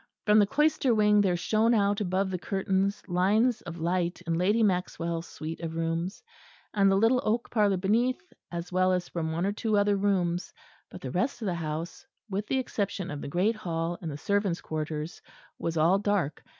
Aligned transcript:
From 0.25 0.39
the 0.39 0.47
cloister 0.47 0.95
wing 0.95 1.21
there 1.21 1.37
shone 1.37 1.75
out 1.75 2.01
above 2.01 2.31
the 2.31 2.39
curtains 2.39 3.03
lines 3.07 3.61
of 3.61 3.77
light 3.77 4.19
in 4.25 4.33
Lady 4.33 4.63
Maxwell's 4.63 5.27
suite 5.27 5.59
of 5.59 5.75
rooms, 5.75 6.23
and 6.73 6.89
the 6.89 6.95
little 6.95 7.21
oak 7.23 7.51
parlour 7.51 7.77
beneath, 7.77 8.33
as 8.51 8.71
well 8.71 8.93
as 8.93 9.07
from 9.07 9.31
one 9.31 9.45
or 9.45 9.51
two 9.51 9.77
other 9.77 9.95
rooms; 9.95 10.55
but 10.89 11.01
the 11.01 11.11
rest 11.11 11.43
of 11.43 11.45
the 11.45 11.53
house, 11.53 12.03
with 12.31 12.47
the 12.47 12.57
exception 12.57 13.11
of 13.11 13.21
the 13.21 13.27
great 13.27 13.57
hall 13.57 13.99
and 14.01 14.09
the 14.09 14.17
servants' 14.17 14.59
quarters, 14.59 15.21
was 15.59 15.77
all 15.77 15.99
dark. 15.99 16.43